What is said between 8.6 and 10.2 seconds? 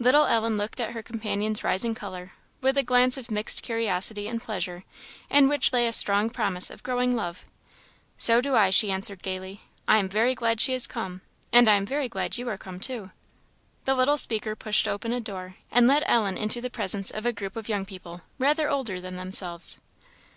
she answered, gaily; "I am